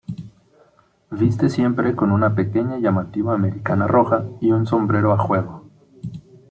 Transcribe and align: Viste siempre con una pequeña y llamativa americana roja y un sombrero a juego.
Viste 1.11 1.47
siempre 1.47 1.95
con 1.95 2.11
una 2.11 2.33
pequeña 2.33 2.79
y 2.79 2.81
llamativa 2.81 3.35
americana 3.35 3.85
roja 3.85 4.25
y 4.39 4.51
un 4.51 4.65
sombrero 4.65 5.13
a 5.13 5.19
juego. 5.19 5.69